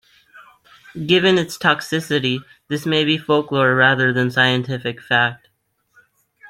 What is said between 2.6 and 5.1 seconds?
this may be folklore rather than scientific